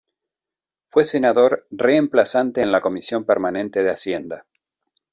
Fue 0.87 1.03
senador 1.03 1.67
reemplazante 1.69 2.63
en 2.63 2.71
la 2.71 2.81
Comisión 2.81 3.23
Permanente 3.23 3.83
de 3.83 3.91
Hacienda. 3.91 4.47